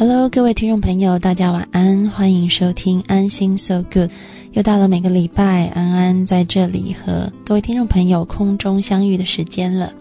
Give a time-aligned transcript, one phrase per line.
[0.00, 4.10] Hello，各位听众朋友，大家晚安，欢迎收听安心 So Good。
[4.52, 9.92] 又到了每个礼拜安安在这里和各位听众朋友空中相遇的时间了。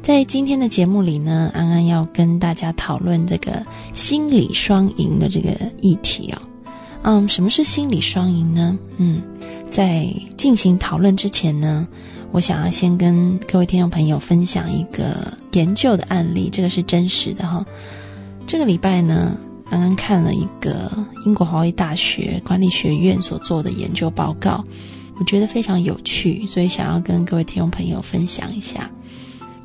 [0.00, 5.50] 在今天的节目里呢，安安要跟大家讨论这个心理双赢的这个
[5.80, 6.38] 议题哦。
[7.02, 8.78] 嗯，什么是心理双赢呢？
[8.98, 9.20] 嗯，
[9.68, 11.84] 在进行讨论之前呢，
[12.30, 17.66] 我想要先跟各位听众朋友分享一个研究的案例，这个是真实的哈。
[18.46, 19.36] 这个礼拜呢。
[19.70, 20.90] 刚刚看了一个
[21.26, 24.64] 英国华威大学管理学院所做的研究报告，
[25.18, 28.90] 我觉得非常有趣，所以想要跟各位听众朋友分享一下。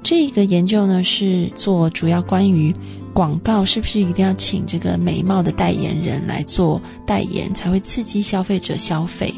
[0.04, 2.76] 这个研究呢是做主要关于
[3.14, 9.34] 广告是不是一定要请这个美貌的代言人来做代言才会刺激消费者消费。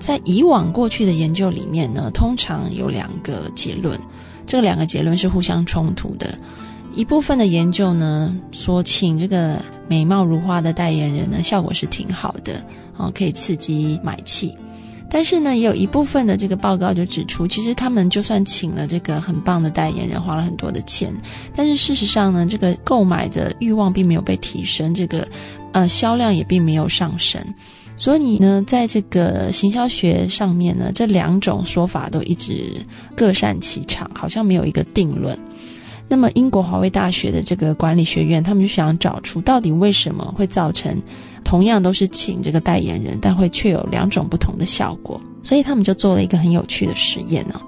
[0.00, 3.96] 在以往过去的研究里面呢，通常有两个结论，
[4.44, 6.36] 这两个结论是互相冲突的。
[6.94, 12.64] 一部分的研究呢说，请这个美貌如花的代言人呢，效果是挺好的，
[12.96, 14.56] 哦，可以刺激买气。
[15.08, 21.14] 但是呢，也有一部分的这个报告就指出，其实他们就算请了这个很棒的代言人，花了很多的钱，
[21.54, 25.26] 但是事实上呢，这个购买的欲望并没有被提升，这个
[25.72, 27.40] 呃销量也并没有上升。
[27.94, 32.64] 所以呢，在这个行销学上面呢，这两种说法都一直
[33.14, 35.38] 各擅其长，好像没有一个定论。
[36.08, 41.02] 那么，英国华威大学的这个管理学院，他们就想找出到底为什么会造成
[41.42, 45.20] 同样都是请这个代言人，但会却有两种不同的效果。
[45.42, 47.60] 所以他们就做了一个很有趣的实验呢。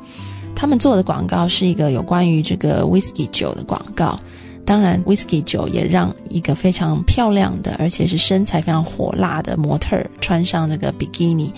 [0.55, 4.19] 他们做的广告是一个有关于这个 whisky 酒的广告。
[4.64, 11.50] 当然，whisky 酒也让一个非常漂亮的，而且是身材非常火辣的模特儿穿上这个比基尼，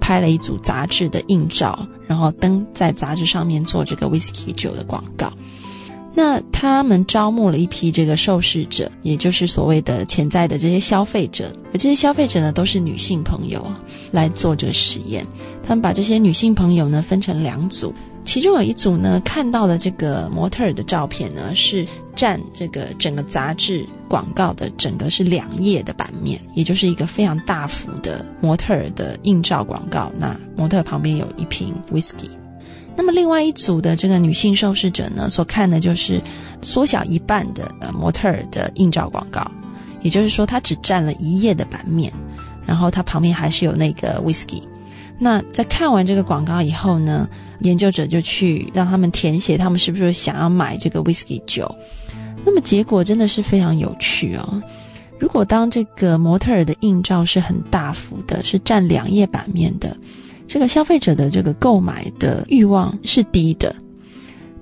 [0.00, 5.30] 拍了一组杂志的硬照，然后登在杂志上面做这个 whisky 酒的广告。
[6.16, 13.80] 那他们招募了一批这个受试者，也就是所谓的潜在的这些消费者，而这些消费者呢都是女性朋友啊，
[14.12, 15.26] 来做这个实验。
[15.62, 17.92] 他们把这些女性朋友呢分成两组，
[18.24, 21.84] 其中有一组呢看到的这个模特儿的照片呢是
[22.14, 30.12] 占这个整个杂志广告的整个是两页的版面，也就是一个非常大幅的模特儿的映照广告。
[30.16, 32.30] 那模特旁边有一瓶 whisky。
[32.96, 36.20] 那么另外一组的这个女性受试者呢，所看的就是
[36.62, 39.44] 缩小一半的呃模特儿的映照广告，
[40.00, 42.12] 也就是说，它只占了一页的版面，
[42.64, 44.62] 然后它旁边还是有那个 whisky。
[45.18, 47.28] 那在看完这个广告以后呢，
[47.60, 51.72] 研究者就去让他们填写，他们是不是想要买这个 whisky 酒？
[52.44, 54.62] 那么结果真的是非常有趣哦。
[55.18, 59.96] 如果当这个模特儿的映照是很大幅的，是占两页版面的。
[60.46, 63.74] 这个消费者的这个购买的欲望是低的，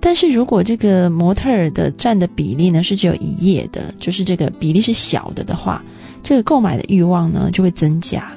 [0.01, 5.85] 但是如果这个模特儿的占的比例呢是只有一页的，就是这个比例是小的的话，
[6.23, 8.33] 这个购买的欲望呢就会增加。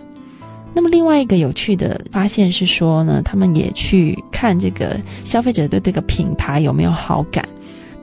[0.73, 7.47] 那么另外一个有趣的发现是说呢，他们也去看这个消费者对这个品牌有没有好感。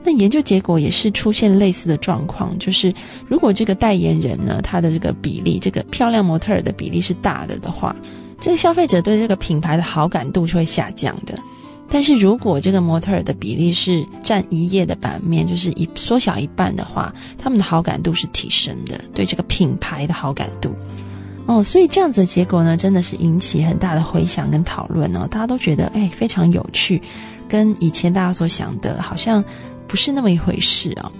[0.02, 2.92] 那研究结果也是出现类似的状况，就是
[3.28, 7.94] 如果这个代言人呢，他的这个比例，这个漂亮模特儿的比例是大的的话。
[8.42, 11.38] 这个消费者对这个品牌的好感度是会下降的，
[11.88, 20.74] 但是如果这个模特儿的比例是占一页的版面，就是一缩小一半的话，他们的好感度是提升的，对这个品牌的好感度。
[21.46, 27.00] 哦，所以这样子的结果呢，真的是引起很大的回响跟讨论哦，大家都觉得哎非常有趣，
[27.48, 29.44] 跟以前大家所想的好像
[29.86, 31.12] 不是那么一回事啊。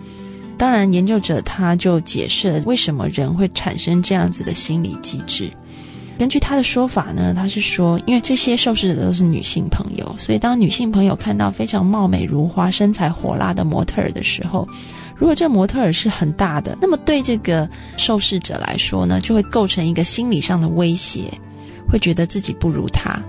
[0.58, 5.48] 当然，研究者他就解释了为什么人会产生这样子的心理机制。
[6.22, 14.64] 根据他的说法呢，他是说，因为这些受试者都是女性朋友，所以当女性朋友看到非常貌美如花、身材火辣的模特儿的时候，
[15.16, 21.24] 如果这模特儿是很大的，那么对这个受试者来说呢，就会构成一个心理上的威胁，
[21.90, 23.20] 会觉得自己不如他。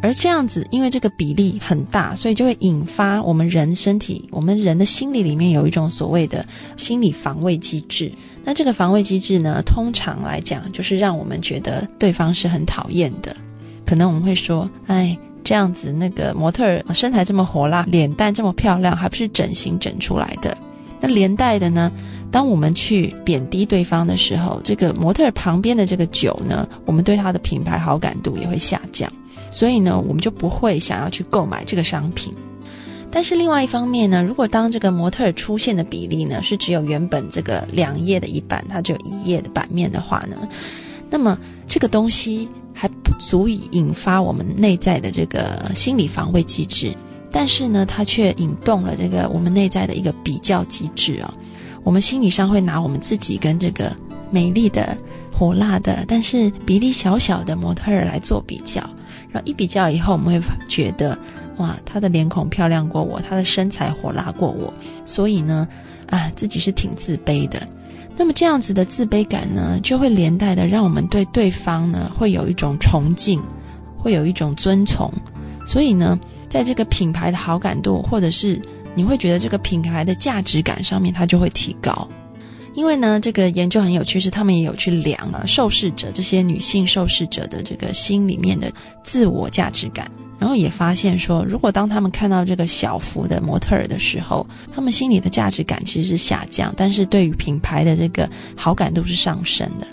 [0.00, 8.12] 而这样子，因为这个比例很大，所以就会引发我们人身体、我们人的心理里面有一种所谓的心理防卫机制。
[8.44, 13.36] 那这个防卫机制呢，通常来讲就是让我们觉得对方是很讨厌的。
[13.84, 20.56] 可能我们会说：“哎，这样子那个模特儿身材这么火辣，脸蛋这么漂亮，还不是整形整出来的？”
[21.00, 21.92] 那连带的呢，
[22.30, 29.12] 当我们去贬低对方的时候，这个模特儿旁边的这个酒呢，我们对他的品牌好感度也会下降。
[29.50, 32.34] 所以呢，我们就不会想要去购买这个商品。
[33.10, 40.36] 但是另外一方面呢，如果当这个模特出现的比例呢是只有原本这个两页的一半，它只有一页的版面的话呢，
[41.08, 46.94] 那么这个东西还不足以引发我们内在的这个心理防卫机制。
[47.32, 51.32] 但是呢，它却引动了这个我们内在的一个比较机制啊。
[51.84, 53.94] 我们心理上会拿我们自己跟这个
[54.30, 54.96] 美丽的、
[55.32, 58.82] 火辣的，但是比例小小的模特儿来做比较，
[59.30, 61.18] 然后一比较以后，我们会觉得，
[61.58, 64.72] 哇，她的脸孔漂亮过我，她的身材火辣过我，
[65.04, 65.66] 所以呢，
[66.08, 67.66] 啊，自己是挺自卑的。
[68.16, 73.40] 那么这样子的自卑感呢，就会连带的让我们对对方呢，会有一种崇敬，
[73.96, 75.12] 会有一种尊崇，
[75.66, 78.60] 所以呢，在这个品牌的好感度，或者是
[78.94, 82.08] 你会觉得这个品牌的价值感上面，它就会提高。
[82.78, 88.70] 因为呢，这个研究很有趣，是他们也有去量了受试者这些女性受试者的这个心里面的
[89.02, 90.08] 自我价值感。
[90.38, 99.86] 然后也发现说，如果当他们看到这个小幅的模特儿的时候，他们心里的价值感其实是下降，但是对于品牌的这个好感度是上升的。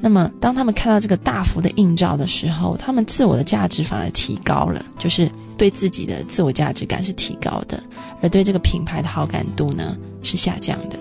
[0.00, 7.82] 那么，当他们看到这个大幅的映照的时候，他们自我的价值反而提高了，就是对自己的自我价值感是提高的，
[8.22, 10.98] 而对这个品牌的好感度呢是下降的。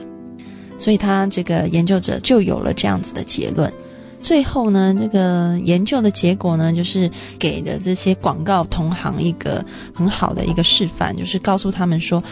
[0.82, 3.72] 所以，他这个研究者就有了这样子的结论。
[4.20, 7.08] 最后呢，这个研究的结果呢，就是
[7.38, 9.64] 给的这些广告同行一个
[9.94, 12.24] 很好的一个示范，就是告诉他们说，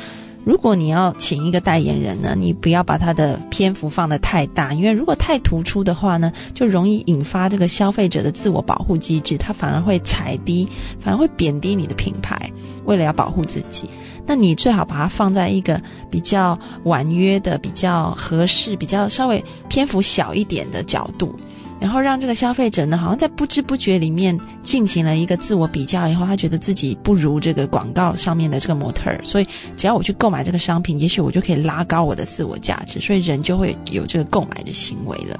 [0.49, 10.67] 如果你要请一个代言人呢，你不要把他的篇幅放得太大，因为如果太突出的话呢，就容易引发这个消费者的自我保护机制，他反而会踩低，
[10.99, 12.51] 反而会贬低你的品牌，
[12.85, 13.87] 为了要保护自己，
[14.25, 15.79] 那你最好把它放在一个
[16.09, 21.35] 比较婉约的、比较合适、比较稍微篇幅小一点的角度。
[21.79, 29.47] 然后让这个消费者呢，好像在不知不觉里面进行了一个自我比较以后，他觉得自己不如这个广告上面的这个模特儿，所以
[29.77, 35.37] 只要我去购买这个商品，也许我就可以拉高我的自我价值，所以人就会有这个购买的行为了。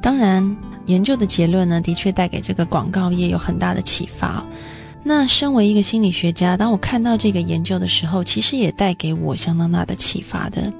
[0.00, 4.42] 当然，研究的结论呢，的确带给这个广告业有很大的启发。
[5.02, 10.72] 那身为一个心理学家，当我看到这个研究的时候，其实也带给我相当大的启发的，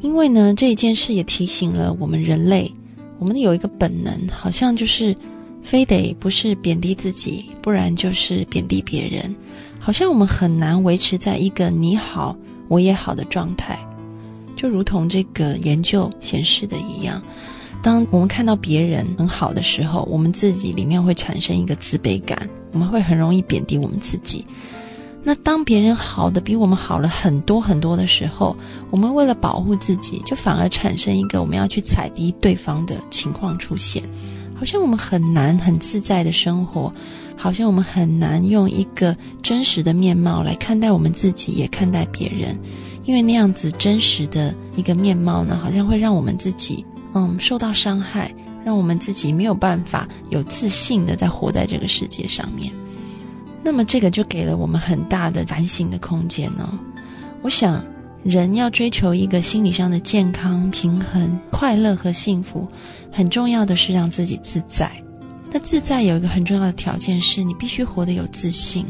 [0.00, 2.74] 因为呢，这一件事也提醒了我们人类。
[3.18, 5.16] 我们有一个本能，好像就是
[5.62, 9.34] 非得不是贬低自己，不然就是贬低别人。
[9.78, 12.36] 好像我们很难维持在一个你好
[12.68, 13.78] 我也好的状态，
[14.56, 17.22] 就如同这个研究显示的一样。
[17.82, 24.44] 当我们看到别人很好的时候，我们自己里面会产生一个自卑感，我们会很容易贬低我们自己。
[25.28, 28.56] 那当别人好的比我们好了很多很多的时候，
[28.92, 34.00] 我们为了保护自己，就反而产生一个我们要去踩低对方的情况出现，
[34.54, 36.94] 好像我们很难很自在的生活，
[37.36, 42.56] 好像我们很难用一个真实的面貌来看待我们自己，也看待别人，
[43.02, 48.32] 因为那样子真实的一个面貌呢，好像会让我们自己嗯受到伤害，
[48.64, 52.72] 让我们自己没有办法有自信的在活在这个世界上面。
[53.66, 56.78] 那么这个就给了我们很大的反省的空间哦。
[57.42, 57.84] 我想，
[58.22, 62.68] 人要追求一个心理上的健康、平衡、快乐和幸福，
[63.12, 64.88] 很重要的是让自己自在。
[65.50, 68.86] 那自在有一个很重要的条件是，你必须活得有自信。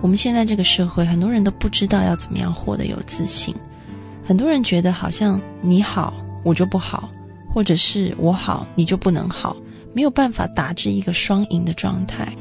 [0.00, 3.52] 我们现在这个社会，很多人都不知道要怎么样活得有自信。
[4.24, 6.14] 很多人觉得好像你好
[6.44, 7.10] 我就不好，
[7.52, 9.56] 或者是我好你就不能好，
[9.92, 12.32] 没有办法达至一个双赢的状态。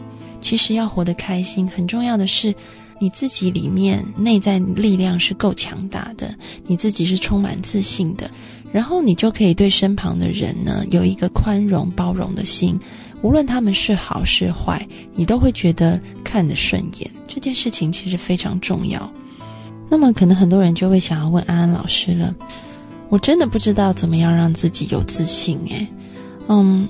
[0.41, 2.53] 其实要活得开心，很重要的是，
[2.99, 6.35] 你自己里面内在力量是够强大的，
[6.65, 8.29] 你自己是充满自信的，
[8.71, 12.77] 然后你就可以对身旁的人呢有一个宽容包容的心，
[13.21, 17.10] 无论他们是好是坏，你都会觉得看得顺眼。
[17.27, 19.10] 这件事情其实非常重要。
[19.89, 22.36] 那么可能很多人就会想要问安安老师了，
[23.10, 25.88] 我真的不知道怎么样让自己有自信诶。
[26.48, 26.88] 嗯。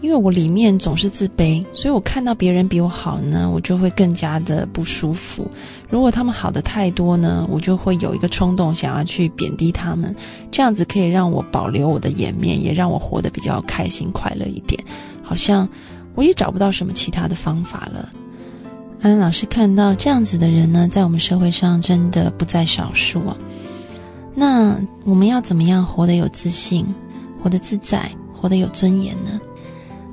[0.00, 5.46] 因为我里面总是自卑，所以我看到别人比我好呢，我就会更加的不舒服。
[5.90, 10.14] 如果他们好的太多呢，我就会有一个冲动想要去贬低他们。
[10.50, 14.82] 这样子可以让我保留我的颜面，也让我活得比较开心快乐一点。
[15.22, 15.68] 好像
[16.14, 18.10] 我也找不到什么其他的方法了。
[19.02, 23.36] 安老师看到这样子的人呢，在我们社会上真的不在少数啊。
[24.34, 26.86] 那我们要怎么样活得有自信，
[27.42, 29.40] 活得自在，活得有尊严呢？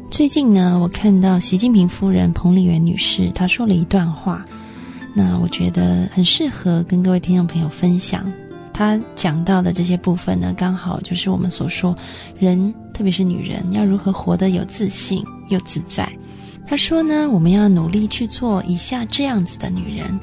[0.09, 4.45] 最近呢，我看到习近平夫人彭丽媛女士她说了一段话，
[5.13, 8.25] 那我觉得很适合跟各位听众朋友分享。
[8.73, 11.95] 她讲到的这些部分呢，刚好就是我们所说
[12.39, 16.09] 人，特别是女人要如何活得有自信又自在。
[16.65, 20.19] 她说呢，我们要努力去做以下这样子的女人：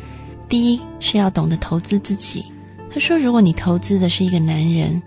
[0.48, 2.44] 第一是要懂得投资自己。
[2.92, 5.00] 她说，如果你投资的是一个男人。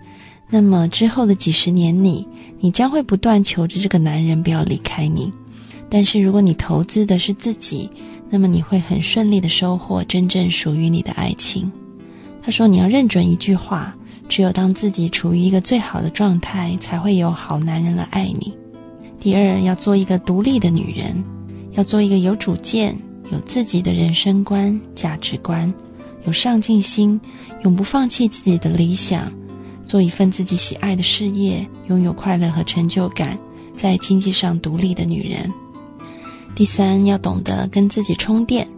[0.50, 2.26] 那么之后的几十年里，
[2.60, 5.32] 你将会不断求着这个男人不要离开你。
[5.88, 7.90] 但是如果你投资的是自己，
[8.28, 11.70] 那么你会很顺利的收获真正属于你的爱情。
[12.42, 13.94] 他说：“你要认准一句话，
[14.28, 18.54] 只有当自己处于一个最好的状态，才会有好男人来爱你。
[19.18, 21.24] 第二，要做一个独立的女人，
[21.72, 22.98] 要做一个有主见、
[23.32, 25.72] 有自己的人生观、价值观，
[26.24, 27.20] 有上进心，
[27.64, 29.32] 永不放弃自己的理想，
[29.88, 33.38] 做一份自己喜爱的事业，拥有快乐和成就感，
[33.74, 35.50] 在经济上独立的女人。
[36.54, 38.68] 第三，要懂得跟自己充电，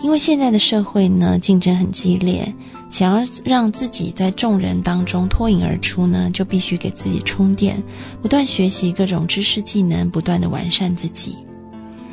[0.00, 2.54] 因为现在的社会呢，竞争很激烈。
[2.88, 7.82] 想要让自己在众人当中脱颖而出呢，就必须给自己充电，
[8.22, 11.34] 不断学习各种知识技能，不断的完善自己。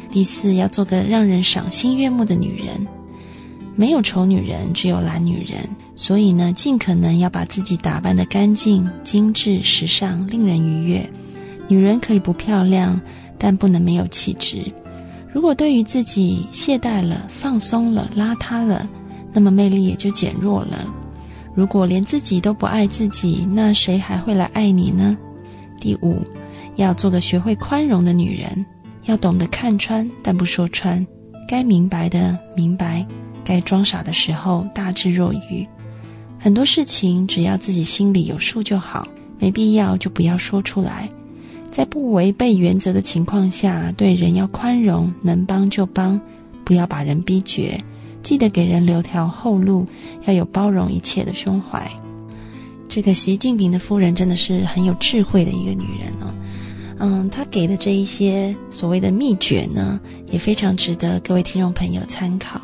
[0.10, 2.88] 第四，要做个让人赏心悦目的女人。
[3.76, 5.60] 没有丑女人，只有懒女人。
[5.96, 11.10] 所以呢，尽可能要把自己打扮得干净、精致、时尚，令人愉悦。
[11.68, 13.00] 女人可以不漂亮，
[13.38, 14.72] 但不能没有气质。
[15.34, 18.88] 如果对于自己懈怠了、放松了、邋遢了，
[19.34, 20.94] 那么魅力也就减弱了。
[21.54, 25.18] 如果连自己都不爱自己，那谁还会来爱你呢？
[25.80, 26.20] 第五，
[26.76, 28.66] 要做个学会宽容的女人，
[29.06, 31.06] 要懂得看穿但不说穿，
[31.48, 33.06] 该明白的明白，
[33.44, 35.66] 该装傻的时候大智若愚。
[36.46, 39.08] 很多事情只要自己心里有数就好，
[39.40, 41.10] 没必要就不要说出来。
[41.72, 46.22] 在不违背原则的情况下，对人要宽容，能帮就帮，
[46.64, 47.84] 不要把人逼绝。
[48.22, 49.88] 记得给人留条后路，
[50.28, 51.92] 要有包容一切的胸怀。
[52.88, 56.32] 这个习近平的夫人真的是很有智慧的一个女人哦。
[57.00, 60.00] 嗯，她给的这一些所谓的秘诀呢，
[60.32, 62.62] 也非常值得各位听众朋友参考。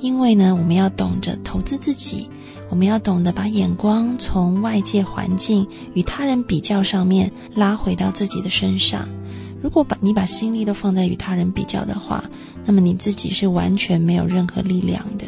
[0.00, 2.28] 因为呢，我们要懂得投资自己，
[2.72, 9.06] 我们要懂得把眼光从外界环境与他人比较上面拉回到自己的身上。
[9.60, 12.24] 如果把你把心力都放在与他人比较的话，
[12.64, 15.26] 那么你自己是完全没有任何力量的。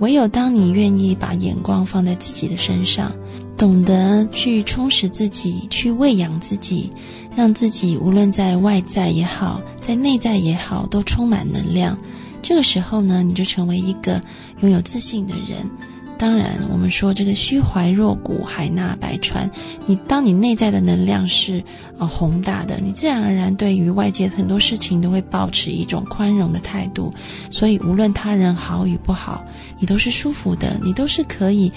[0.00, 3.14] 唯有当你愿意把眼光放在自己的身上，
[3.56, 6.90] 懂得去充实自己，去喂养自己，
[7.36, 11.96] 让自己无论在外在也好，在内在也好，都充满能量。
[12.42, 14.20] 这个时候呢，你就成为一个
[14.58, 15.70] 拥有自信的人。
[16.16, 19.50] 当然，我们说这个虚怀若谷，海纳百川。
[19.84, 21.62] 你当你内在的能量是
[21.98, 27.12] 呃宏大的，你自然而然对于外界很多事情都会保持一种宽容的态度。
[27.50, 29.44] 所以，无论他人好与不好，
[29.78, 31.70] 你都是舒服的，你都是可以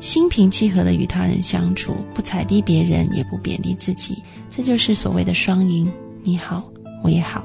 [0.00, 4.22] 心平气和的与他人相处，不踩低别人，也不贬低自己。
[4.50, 5.90] 这就是所谓的双赢。
[6.22, 6.62] 你好，
[7.02, 7.44] 我也好。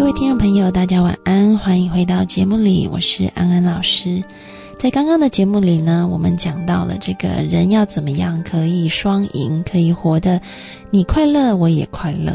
[0.00, 4.24] 各位听众朋友，大家晚安，欢迎回到节目里，我是安安老师。
[4.78, 10.40] 在刚刚的节目里呢，我们讲到了这个人要怎么样可以双赢，可以活得
[10.90, 12.32] 你快乐，我也快乐。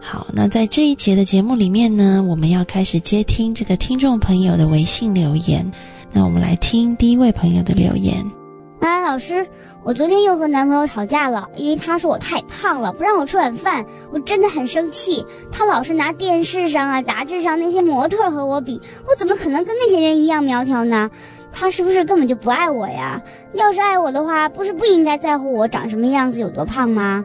[0.00, 5.70] 好，那在这一节的节目里面呢，我们要开始接听这个听众朋友的微信留言。
[6.10, 8.39] 那我们来听第一位朋友的留言。
[8.80, 9.46] 安安老师。
[9.82, 13.84] 我昨天又和男朋友吵架了，因为他说我太胖了，不让我吃晚饭。
[14.12, 21.10] 我真的很生气，他老是拿电视上啊、杂志上那些模特和我比，我怎么可能跟那些人一样苗条呢？
[21.52, 23.22] 他是不是根本就不爱我呀？
[23.54, 27.24] 要是爱我的话，不是不应该在乎我长什么样子、有多胖吗？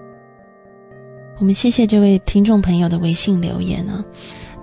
[1.39, 4.05] 我们谢谢这位听众朋友的微信留言啊。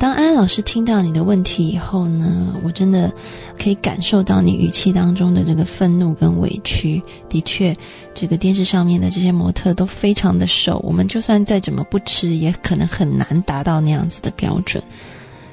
[0.03, 3.15] 当安安老师听到你的问题以后呢，我真的
[3.57, 7.01] 可以感受到你语气当中的这个愤怒跟委屈。
[7.29, 7.73] 的确，
[8.13, 14.83] 这个电视上面的这些模特都非常的瘦，我们就算再怎么不吃，也可能很难达到那样子的标准。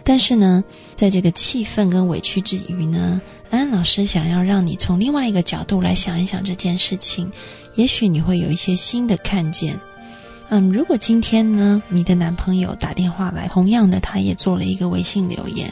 [0.03, 0.63] 但是呢，
[0.95, 7.31] 在这个气愤跟委屈之余呢，安安老师想要让你从另外一个角度来想一想这件事情，
[7.75, 9.79] 也许你会有一些新的看见。
[10.51, 15.71] 嗯，如果今天呢，你的男朋友打电话来，同样的，他也做了一个微信留言。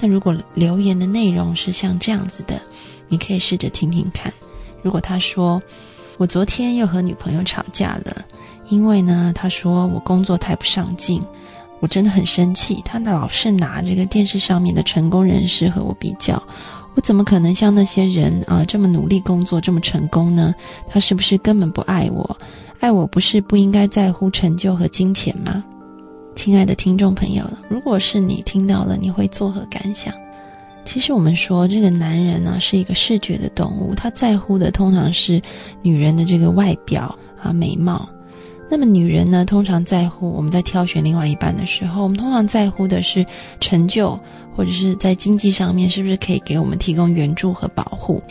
[0.00, 2.58] 那如果留言的内容是像这样子的，
[3.06, 4.32] 你可以试着听听看。
[4.82, 5.62] 如果他说
[6.16, 8.24] ：“我昨天又和女朋友吵架了，
[8.70, 11.22] 因为呢，他说我工作太不上进，
[11.80, 12.80] 我真的很生气。
[12.82, 16.42] 他老是拿这个电视上面的成功人士和我比较，
[16.94, 20.54] 我怎么可能像那些人啊这么努力工作这么成功呢？
[20.86, 22.36] 他是不是根本不爱我？
[22.80, 25.64] 爱我不是不应该在乎成就和金钱吗？
[26.36, 30.12] 亲爱的听众朋友，如果是你听到了，你会作何感想？
[30.84, 35.40] 其实我们说这个男人呢是一个视觉的动物，他在乎的通常是
[35.80, 38.08] 女人的这个外表啊美貌。
[38.70, 43.24] 那么女人呢，通常在乎我们在挑选另外一半的时候，我们通常在乎的是
[43.60, 44.18] 成就，
[44.56, 48.22] 或者是在经济上面是不是可以给我们提供援助和保护。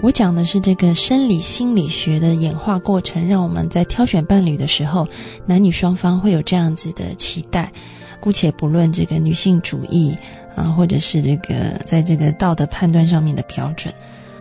[0.00, 5.06] 我讲的是这个生理心理学的演化过程，让我们在挑选伴侣的时候，
[5.46, 7.72] 男女双方会有这样子的期待。
[8.20, 10.16] 姑且不论这个女性主义
[10.56, 11.54] 啊，或者是这个
[11.86, 13.92] 在这个道德判断上面的标准。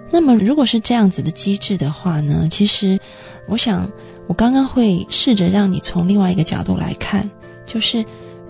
[0.09, 2.47] 那么，如果是这样子的机制的话呢？
[2.49, 2.99] 其实，
[3.47, 3.91] 我想。
[4.25, 7.29] 我刚刚会试着让你从另外一个角度来看，
[7.65, 8.03] 就是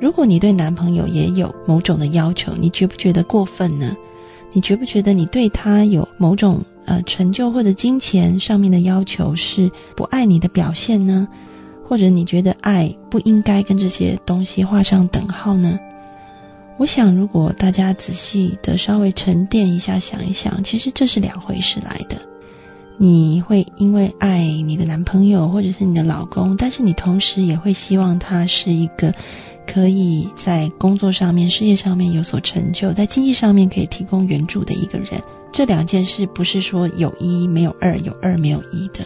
[0.03, 3.95] 如果你对男朋友也有某种的要求，你觉不觉得过分呢？
[4.51, 11.25] 你觉不觉得你对他有某种呃成就或者金钱上面的要求是不爱你的表现呢？
[11.87, 15.79] 或者你觉得爱不应该跟这些东西画上等号呢？
[16.77, 22.17] 我想，如果大家仔细的稍微沉淀一下，想一想，其实这是两回事来的。
[22.97, 29.13] 你会因为爱你的男朋友或者是你的老公，但是你同时也会希望他是一个
[29.65, 35.09] 可以在工作上面、事业上面有所成就，在经济上面可以提供援助的一个人。
[35.51, 39.05] 这两件事不是说有一没有二，有二没有一的。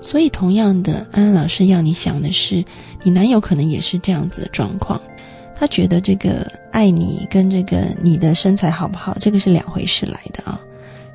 [0.00, 2.64] 所以，同样的，安安老师要你想的是，
[3.02, 5.00] 你男友可能也是这样子的状况，
[5.54, 10.60] 他觉得这个爱你跟这个你的身材好不好，这个是两回事来的啊。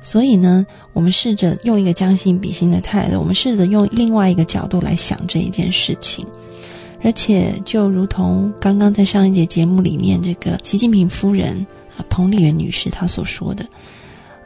[0.00, 6.26] 所以呢，我们试着用一个将心比心的态度，我们试着用另外一个角度来想这一件事情。
[7.02, 11.66] 而且，就如同刚刚在上一节节目里面，这个习近平夫人
[11.96, 13.66] 啊，彭丽媛女士她所说的，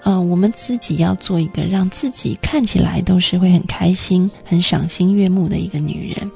[0.02, 6.30] 啊，我们自己要做一个让自己看起来都是会很开心、很赏心悦目的一个女人。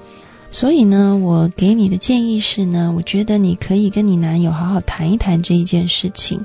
[0.52, 6.40] 所以呢，我给你的建议是呢，我觉得你可以跟你男友好好谈一谈这一件事情。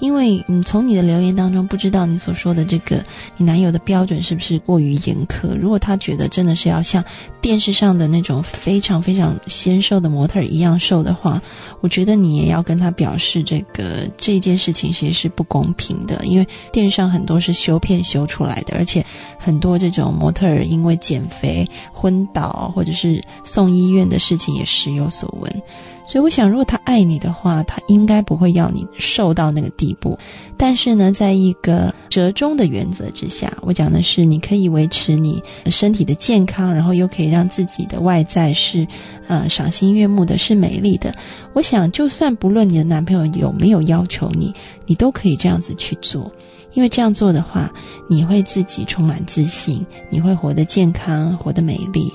[0.00, 3.02] 因为嗯，从你的留言当中不知道你所说的这个
[3.36, 5.56] 你男友的标准是不是过于严苛？
[5.56, 7.04] 如果他觉得真的是要像
[7.40, 11.40] 电视上的那种非常非常纤瘦的模特一样瘦的话，
[11.80, 16.24] 我觉得你也要跟他表示这个这件事情其实是不公平的。
[16.24, 19.04] 因为电视上很多是修片修出来的，而且
[19.38, 25.62] 很多这种模特儿因为减肥昏倒或者是送医院的事情也时有所闻。
[26.08, 30.18] 所以我想，如果他爱你的话，他应该不会要你瘦到那个地步。
[30.56, 38.88] 但是呢，在一个折中的原则之下，我讲的是，你可以维持你身体的健康，然后又可以让自己的外在是，
[39.26, 41.14] 呃，赏心悦目的，是美丽的。
[41.52, 44.54] 我想，就算不论你的男朋友有没有要求你，
[44.86, 46.32] 你都可以这样子去做，
[46.72, 47.70] 因为这样做的话，
[48.08, 52.10] 你会自己充满自信，你会活得健康，活得美丽。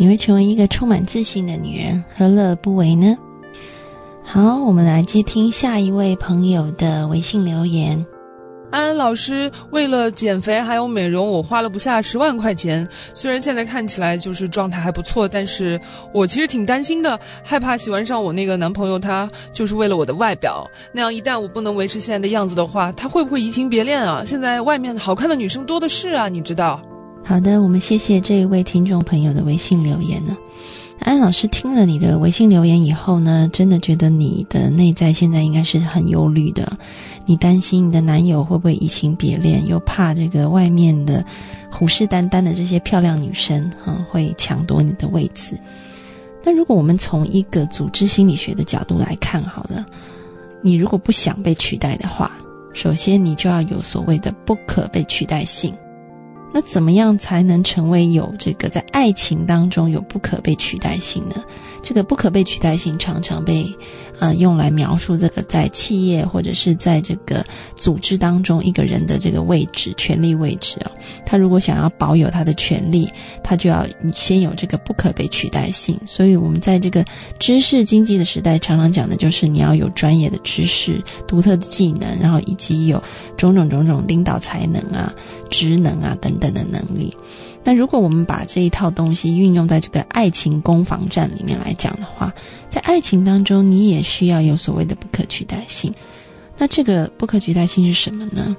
[0.00, 3.14] 你会成为一个充满自信的女人，何乐而不为呢？
[4.24, 8.02] 好，我们来接听下一位朋友的微信留言。
[8.70, 12.88] 安安老师，为了减肥还有美容，我花了不下十万块钱。
[13.12, 15.78] 虽然现在看起来就是状态还不错，但是
[16.14, 20.66] 我其实挺担心的，害怕喜欢上我那个男朋友，他就是为了我的外表。
[20.94, 24.22] 那样一旦我不能维持现在的样子的话，他会不会移情别恋啊？
[24.24, 26.80] 现在外面好看的女生多的是啊，你知道。
[27.30, 30.36] 好的，我们谢谢这一位听众朋友的微信留言呢。
[30.98, 36.76] 安老师听了你的微信留言以后呢，真的觉得你的内在现在应该是很忧虑的。
[37.26, 41.24] 你担心你的男友会不会移情别恋，又怕这个外面的
[41.70, 45.56] 虎视眈眈的这些漂亮女生哈会抢夺你的位置。
[46.42, 49.86] 那如果我们从一个组织心理学的角度来看，好了，
[50.62, 52.36] 你如果不想被取代的话，
[52.74, 55.72] 首先你就要有所谓的不可被取代性。
[56.52, 61.44] 那怎么样才能成为有这个在爱情当中有不可被取代性呢？
[61.90, 63.68] 这个不可被取代性常常被。
[64.20, 67.42] 呃，用来描述这个在企业或者是在这个
[67.74, 70.92] 组织当中一个人的这个位置、权力位置啊。
[71.24, 73.08] 他如果想要保有他的权利，
[73.42, 75.98] 他就要先有这个不可被取代性。
[76.06, 77.02] 所以，我们在这个
[77.38, 83.02] 知识经济的时代，常常讲的就是你要有专业的知识、独特的技能，然后以及有
[83.38, 85.10] 种种种种领导才能啊、
[85.48, 87.16] 职能啊等等的能力。
[87.62, 92.32] 那如果我们把这一套东西运用在这个爱情攻防战里面来讲的话，
[92.68, 95.92] 在爱情当中，你也需要有所谓的不可取代性。
[96.56, 98.56] 那这个不可取代性是什么呢？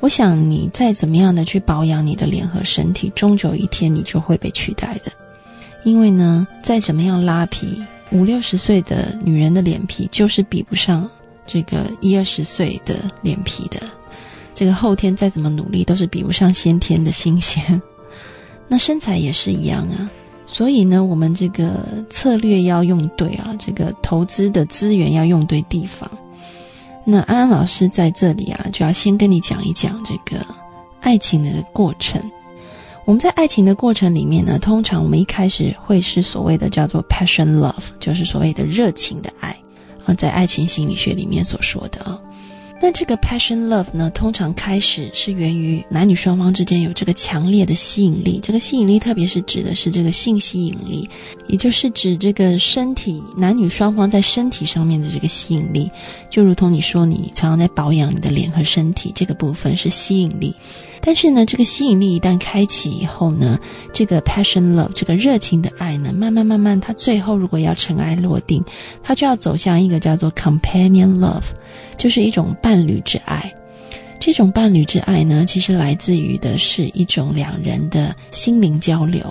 [0.00, 5.12] 我想你再怎么样的去保养你的脸和身体，终究一天你就会被取代的。
[5.82, 11.08] 因为呢，再怎么样拉皮，五六十岁的女人的脸皮就是比不上
[11.46, 13.80] 这个一二十岁的脸皮的。
[14.54, 17.80] 这个后天再怎么努力，都是比不上先天的新鲜。
[18.74, 20.10] 那身材也是一样啊。
[20.48, 26.10] 所以呢，我们这个策略要用对啊，这个投资的资源要用对地方。
[27.04, 30.44] 那安安老师在这里啊，就要先跟你讲一讲这个
[31.00, 32.20] 爱情的过程。
[33.04, 39.56] 我们在爱情的过程里面呢，通常我们一开始会是所谓的叫做 passion love，就是所谓的热情的爱
[40.04, 42.20] 啊，在爱情心理学里面所说的啊。
[42.84, 48.38] 那这个 passion love 呢，通常开始是源于男女双方之间有这个强烈的吸引力。
[48.42, 51.08] 这个吸引力，特别是指的是这个性吸引力，
[51.46, 55.90] 也就是指这个身体男女双方在身体上面的这个吸引力。
[56.28, 60.54] 就如同你说，你常常在保养你的脸和身体，这个部分是吸引力。
[61.06, 63.58] 但是呢，这个吸引力一旦开启以后呢，
[63.92, 68.64] 这个 passion love 这个热情的爱呢，慢慢慢慢，它最后如果要尘埃落定，
[69.02, 71.44] 它就要走向一个叫做 companion love，
[71.98, 73.52] 就是一种伴侣之爱。
[74.18, 79.22] 这种伴侣之爱呢，其实来自于的是一种两人的心灵交流，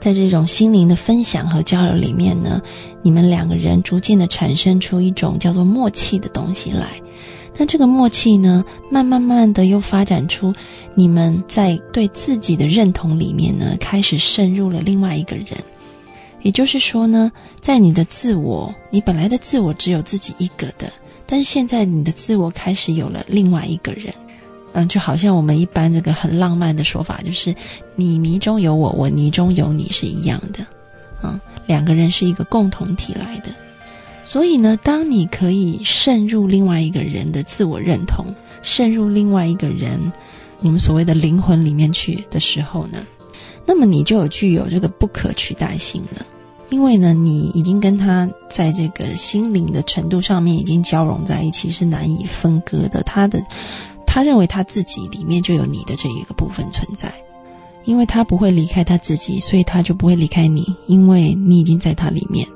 [0.00, 2.62] 在这种心灵的分享和交流里面呢，
[3.02, 6.98] 你们两个人逐渐的产生出一种叫做默契的东西来。
[7.60, 10.50] 那这个默契呢，慢慢慢慢的又发展出，
[10.94, 15.48] 你们在对自己的认同里面呢，开始渗入了另外一个人。
[16.40, 20.90] 也就是说呢，在你的自我，你本来的自我只有自己一个的，
[21.26, 24.10] 但是现在你的自我开始有了另外一个人。
[24.72, 27.54] 嗯，就好像我们一般这个很浪漫的说法，就是
[27.94, 30.64] 你泥中有我，我泥中有你是一样的。
[31.22, 33.50] 嗯，两个人是一个共同体来的。
[34.32, 38.26] 所以呢，当你可以渗入另外一个人的自我认同，
[38.62, 40.00] 渗入另外一个人
[40.60, 43.04] 你们所谓的灵魂里面去的时候呢，
[43.66, 46.24] 那么你就有具有这个不可取代性了。
[46.68, 53.02] 因为呢，你已经跟他在这个心灵的程度上面已经交融在一起，是难以分割的。
[53.02, 53.42] 他的
[54.06, 57.12] 他认为他自己里面就有你的这一个部分存在，
[57.84, 62.46] 因为他不会离开他自己，所以他就不会离开你，因为你已经在他里面。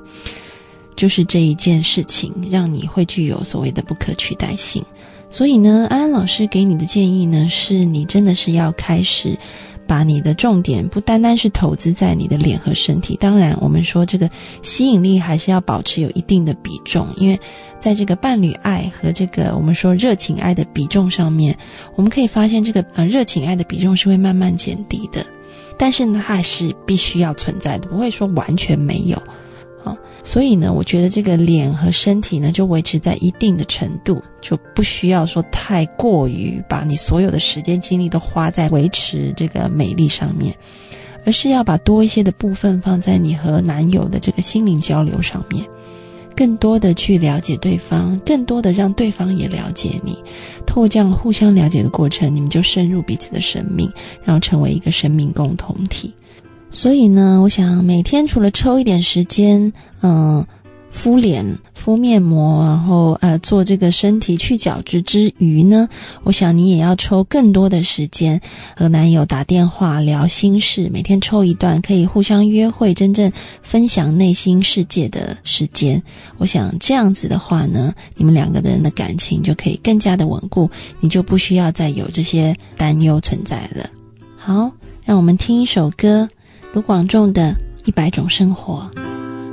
[0.95, 4.83] 就是这一件事情，让你会具有所谓的不可取代性。
[5.29, 9.37] 所以呢，安安老师给你的建议呢，是你真的是要开始
[9.85, 13.17] 把你的重点不单单是投资在你的脸和身体。
[13.19, 14.29] 当然，我们说这个
[14.61, 17.37] 吸引力还是要保持有一定的比重，因为
[17.79, 21.57] 在这个伴侣爱和这个我们说热情爱的比重上面，
[21.95, 25.25] 我们可以发现这个呃热情爱的比重是会慢慢减低的。
[25.77, 29.21] 但是呢，它还是必须要存在的，不会说完全没有。
[30.27, 40.53] 所以呢，我觉得这个脸和身体呢，就维持在一定的程度，就不需要说太过于把你所有的时间精力都花在维持这个美丽上面，
[41.25, 45.63] 而是要把多一些的部分放在你和男友的这个心灵交流上面，
[46.35, 50.17] 更多的去了解对方，更多的让对方也了解你。
[50.65, 53.89] 透过这样互相了解的过程，你们就深入彼此的生命，
[54.23, 56.11] 然后成为一个生命共同体。
[56.75, 60.45] 所以呢，我想每天除了抽一点时间，嗯，
[60.91, 65.87] 敷脸、敷面膜，然后呃做这个身体去角质之余呢，
[66.23, 68.39] 我想你也要抽更多的时间
[68.75, 76.03] 和男友打电话聊心事，每天抽一段可以互相约会、真正分享内心世界的时间。
[76.37, 83.89] 我想这样子的话呢，你们两个人的感情就可以更加的稳固，你就不需要再有这些担忧存在了。
[84.35, 84.69] 好，
[85.05, 86.27] 让我们听一首歌。
[86.75, 88.91] 卢广仲的一百种生活。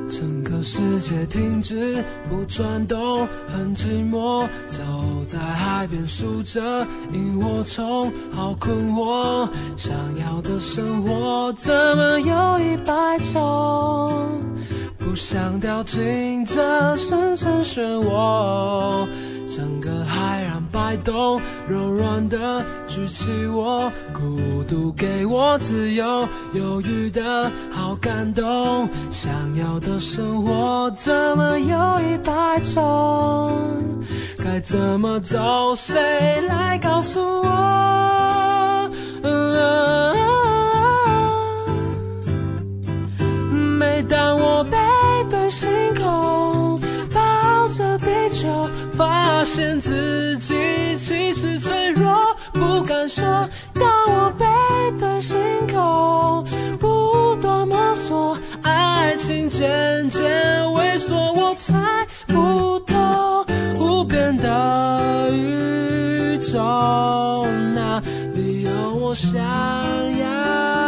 [0.08, 4.44] 整个世界停止不转动，很寂寞。
[4.66, 4.82] 走
[5.28, 9.48] 在海边数着萤火虫，好困惑。
[9.76, 14.11] 想要的生活怎么有一百种？
[14.98, 19.06] 不想掉进这深深漩涡。
[19.54, 21.38] 整个海让摆动，
[21.68, 28.88] 柔软的举起我，孤独给我自由，犹豫的好感动。
[29.10, 34.02] 想要的生活怎么有一百种？
[34.42, 35.74] 该怎么走？
[35.76, 38.90] 谁来告诉我？
[49.42, 50.55] 发现自己
[50.96, 52.14] 其实脆弱，
[52.52, 53.24] 不敢说。
[53.74, 54.46] 当我背
[55.00, 56.44] 对星空，
[56.78, 60.22] 不断摸索，爱情渐渐
[60.68, 61.74] 萎缩，我猜
[62.28, 63.44] 不透
[63.81, 68.00] 无边的宇宙，哪
[68.37, 70.81] 里有我想要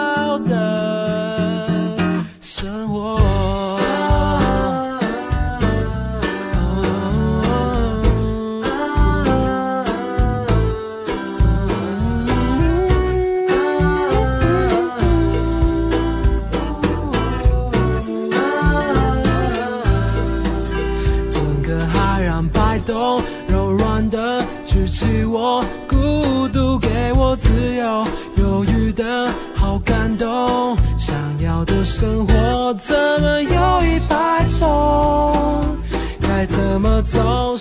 [24.11, 28.05] 的举起我孤独给我自由
[28.37, 35.77] 犹豫的好感动想要的生活怎么有一百种？
[36.21, 37.57] 该怎么走？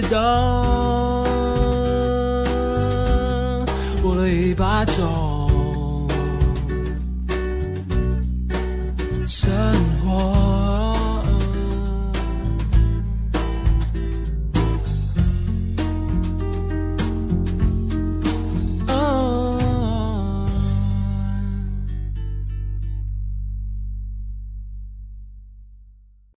[0.00, 0.77] Ramadan.